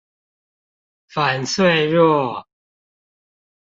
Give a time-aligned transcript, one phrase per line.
[1.05, 2.47] 反脆弱